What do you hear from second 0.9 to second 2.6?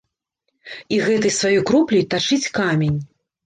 І гэтай сваёй кропляй тачыць